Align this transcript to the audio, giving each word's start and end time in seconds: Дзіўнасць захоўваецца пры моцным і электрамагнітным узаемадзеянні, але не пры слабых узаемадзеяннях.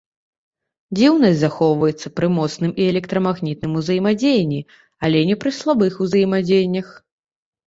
Дзіўнасць 0.99 1.35
захоўваецца 1.41 2.07
пры 2.19 2.29
моцным 2.37 2.71
і 2.85 2.87
электрамагнітным 2.93 3.77
узаемадзеянні, 3.83 4.61
але 5.07 5.19
не 5.29 5.35
пры 5.45 5.49
слабых 5.61 5.93
узаемадзеяннях. 6.09 6.87